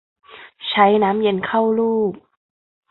[0.67, 2.13] ใช้น้ำเย็นเข้าลูบ